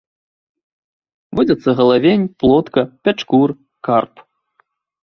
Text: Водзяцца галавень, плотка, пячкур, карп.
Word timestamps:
Водзяцца 1.39 1.69
галавень, 1.81 2.25
плотка, 2.43 2.81
пячкур, 3.05 3.49
карп. 3.89 4.13